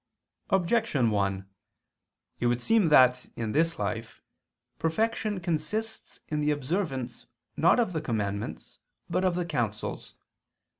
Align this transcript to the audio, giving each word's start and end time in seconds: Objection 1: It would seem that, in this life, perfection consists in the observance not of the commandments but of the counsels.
Objection 0.49 1.11
1: 1.11 1.47
It 2.39 2.47
would 2.47 2.59
seem 2.59 2.89
that, 2.89 3.27
in 3.35 3.51
this 3.51 3.77
life, 3.77 4.19
perfection 4.79 5.39
consists 5.39 6.21
in 6.27 6.39
the 6.39 6.49
observance 6.49 7.27
not 7.55 7.79
of 7.79 7.93
the 7.93 8.01
commandments 8.01 8.79
but 9.11 9.23
of 9.23 9.35
the 9.35 9.45
counsels. 9.45 10.15